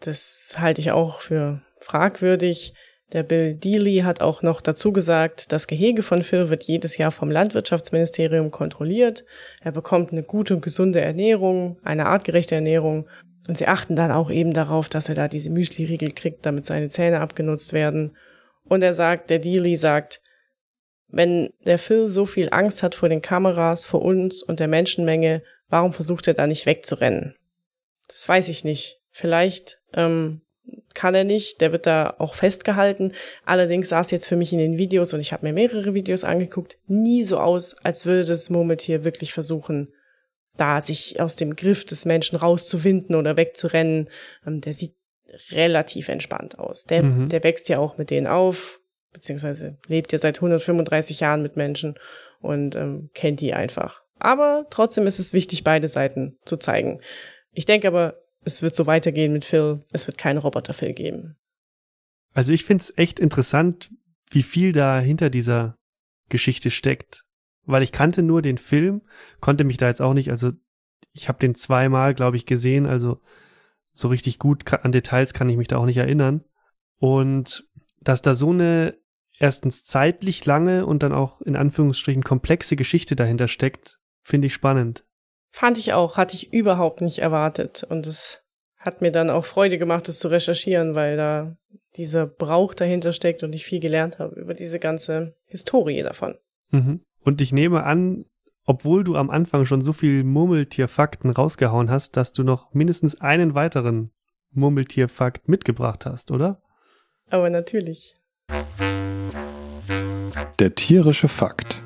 [0.01, 2.75] das halte ich auch für fragwürdig.
[3.13, 7.11] Der Bill Dealey hat auch noch dazu gesagt, das Gehege von Phil wird jedes Jahr
[7.11, 9.25] vom Landwirtschaftsministerium kontrolliert.
[9.63, 13.09] Er bekommt eine gute und gesunde Ernährung, eine artgerechte Ernährung.
[13.47, 16.91] Und sie achten dann auch eben darauf, dass er da diese Müsli-Riegel kriegt, damit seine
[16.91, 18.15] Zähne abgenutzt werden.
[18.65, 20.21] Und er sagt, der Dealey sagt,
[21.09, 25.43] wenn der Phil so viel Angst hat vor den Kameras, vor uns und der Menschenmenge,
[25.69, 27.35] warum versucht er da nicht wegzurennen?
[28.09, 29.01] Das weiß ich nicht.
[29.11, 30.41] Vielleicht ähm,
[30.95, 33.13] kann er nicht, der wird da auch festgehalten.
[33.45, 36.25] Allerdings sah es jetzt für mich in den Videos, und ich habe mir mehrere Videos
[36.25, 39.93] angeguckt, nie so aus, als würde das Murmeltier wirklich versuchen,
[40.57, 44.09] da sich aus dem Griff des Menschen rauszuwinden oder wegzurennen.
[44.47, 44.95] Ähm, der sieht
[45.51, 46.85] relativ entspannt aus.
[46.85, 47.29] Der, Mhm.
[47.29, 48.81] der wächst ja auch mit denen auf,
[49.13, 51.95] beziehungsweise lebt ja seit 135 Jahren mit Menschen
[52.41, 54.03] und ähm, kennt die einfach.
[54.19, 57.01] Aber trotzdem ist es wichtig, beide Seiten zu zeigen.
[57.53, 59.81] Ich denke aber, es wird so weitergehen mit Phil.
[59.93, 61.37] Es wird keinen Roboter-Phil geben.
[62.35, 63.91] Also ich find's echt interessant,
[64.31, 65.77] wie viel da hinter dieser
[66.29, 67.25] Geschichte steckt.
[67.65, 69.03] Weil ich kannte nur den Film,
[69.41, 70.53] konnte mich da jetzt auch nicht, also
[71.13, 73.21] ich habe den zweimal, glaube ich, gesehen, also
[73.93, 76.45] so richtig gut an Details kann ich mich da auch nicht erinnern.
[76.99, 77.65] Und
[78.01, 78.97] dass da so eine
[79.39, 83.99] erstens zeitlich lange und dann auch in Anführungsstrichen komplexe Geschichte dahinter steckt,
[84.29, 85.05] finde ich spannend.
[85.51, 87.85] Fand ich auch, hatte ich überhaupt nicht erwartet.
[87.89, 88.45] Und es
[88.77, 91.57] hat mir dann auch Freude gemacht, es zu recherchieren, weil da
[91.97, 96.37] dieser Brauch dahinter steckt und ich viel gelernt habe über diese ganze Historie davon.
[96.71, 97.01] Mhm.
[97.25, 98.27] Und ich nehme an,
[98.65, 103.55] obwohl du am Anfang schon so viel Murmeltierfakten rausgehauen hast, dass du noch mindestens einen
[103.55, 104.13] weiteren
[104.51, 106.61] Murmeltierfakt mitgebracht hast, oder?
[107.31, 108.15] Aber natürlich.
[110.59, 111.83] Der tierische Fakt.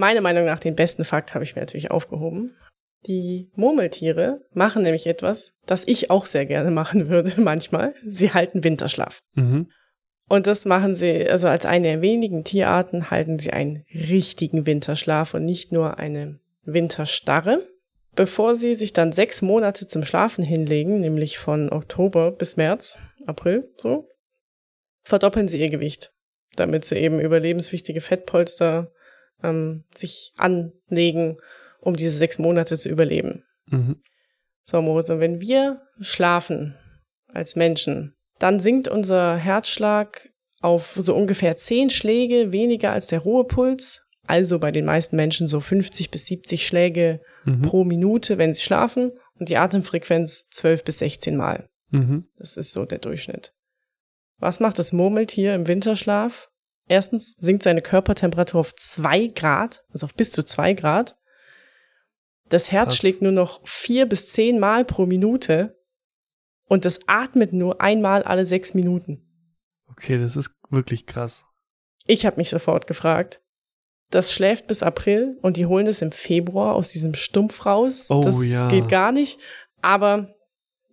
[0.00, 2.56] Meiner Meinung nach den besten Fakt habe ich mir natürlich aufgehoben.
[3.06, 7.94] Die Murmeltiere machen nämlich etwas, das ich auch sehr gerne machen würde manchmal.
[8.06, 9.18] Sie halten Winterschlaf.
[9.34, 9.70] Mhm.
[10.26, 15.34] Und das machen sie, also als eine der wenigen Tierarten halten sie einen richtigen Winterschlaf
[15.34, 17.66] und nicht nur eine Winterstarre.
[18.16, 23.70] Bevor sie sich dann sechs Monate zum Schlafen hinlegen, nämlich von Oktober bis März, April,
[23.76, 24.08] so,
[25.02, 26.14] verdoppeln sie ihr Gewicht,
[26.56, 28.92] damit sie eben überlebenswichtige Fettpolster
[29.42, 31.36] ähm, sich anlegen,
[31.80, 33.44] um diese sechs Monate zu überleben.
[33.66, 34.02] Mhm.
[34.64, 36.76] So, Moritz, und wenn wir schlafen
[37.28, 40.28] als Menschen, dann sinkt unser Herzschlag
[40.60, 44.02] auf so ungefähr zehn Schläge weniger als der Ruhepuls.
[44.26, 47.62] also bei den meisten Menschen so 50 bis 70 Schläge Mhm.
[47.62, 51.68] pro Minute, wenn sie schlafen und die Atemfrequenz 12 bis 16 Mal.
[51.90, 52.26] Mhm.
[52.36, 53.54] Das ist so der Durchschnitt.
[54.38, 56.48] Was macht das Murmeltier im Winterschlaf?
[56.90, 61.16] Erstens sinkt seine Körpertemperatur auf zwei Grad, also auf bis zu zwei Grad.
[62.48, 62.96] Das Herz Krass.
[62.96, 65.80] schlägt nur noch vier bis zehn Mal pro Minute
[66.64, 69.24] und das atmet nur einmal alle sechs Minuten.
[69.86, 71.44] Okay, das ist wirklich krass.
[72.08, 73.40] Ich habe mich sofort gefragt.
[74.10, 78.10] Das schläft bis April und die holen es im Februar aus diesem Stumpf raus.
[78.10, 78.66] Oh, das ja.
[78.66, 79.38] geht gar nicht.
[79.80, 80.34] Aber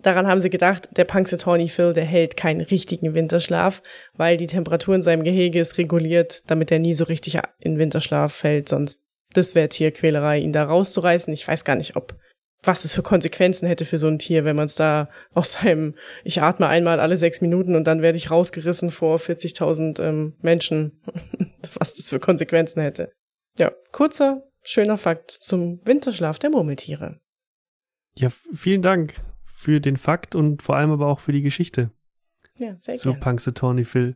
[0.01, 3.81] daran haben sie gedacht, der Punxsutawney Phil, der hält keinen richtigen Winterschlaf,
[4.15, 8.33] weil die Temperatur in seinem Gehege ist reguliert, damit er nie so richtig in Winterschlaf
[8.33, 8.69] fällt.
[8.69, 9.01] Sonst,
[9.33, 11.33] das wäre Tierquälerei, ihn da rauszureißen.
[11.33, 12.15] Ich weiß gar nicht, ob
[12.63, 15.95] was es für Konsequenzen hätte für so ein Tier, wenn man es da aus seinem,
[16.23, 21.01] ich atme einmal alle sechs Minuten und dann werde ich rausgerissen vor 40.000 ähm, Menschen,
[21.79, 23.12] was das für Konsequenzen hätte.
[23.60, 27.19] Ja, kurzer, schöner Fakt zum Winterschlaf der Murmeltiere.
[28.15, 29.13] Ja, vielen Dank
[29.58, 31.89] für den Fakt und vor allem aber auch für die Geschichte
[32.58, 33.22] Ja, sehr zu gerne.
[33.22, 34.15] Punxsutawney Phil.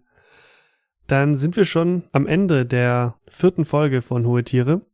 [1.08, 4.86] Dann sind wir schon am Ende der vierten Folge von Hohe Tiere.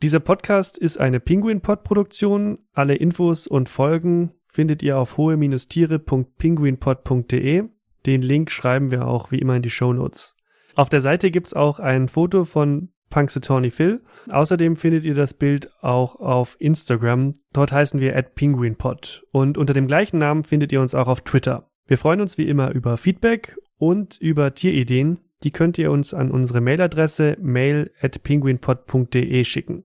[0.00, 2.60] Dieser Podcast ist eine Pinguin-Pod-Produktion.
[2.72, 7.64] Alle Infos und Folgen findet ihr auf hohe-tiere.pinguinpod.de.
[8.06, 10.36] Den Link schreiben wir auch wie immer in die Show Notes.
[10.74, 14.00] Auf der Seite gibt's auch ein Foto von Punxsutawney Phil.
[14.30, 17.34] Außerdem findet ihr das Bild auch auf Instagram.
[17.52, 19.26] Dort heißen wir at penguinpod.
[19.32, 21.70] Und unter dem gleichen Namen findet ihr uns auch auf Twitter.
[21.86, 25.18] Wir freuen uns wie immer über Feedback und über Tierideen.
[25.42, 29.84] Die könnt ihr uns an unsere Mailadresse mail at penguinpod.de schicken.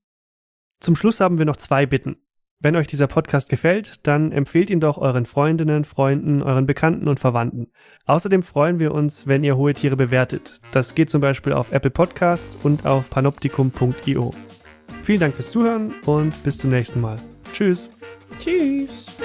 [0.80, 2.18] Zum Schluss haben wir noch zwei Bitten.
[2.66, 7.20] Wenn euch dieser Podcast gefällt, dann empfehlt ihn doch euren Freundinnen, Freunden, euren Bekannten und
[7.20, 7.68] Verwandten.
[8.08, 10.62] Außerdem freuen wir uns, wenn ihr hohe Tiere bewertet.
[10.72, 14.32] Das geht zum Beispiel auf Apple Podcasts und auf panoptikum.io.
[15.04, 17.18] Vielen Dank fürs Zuhören und bis zum nächsten Mal.
[17.54, 17.92] Tschüss.
[18.40, 19.16] Tschüss.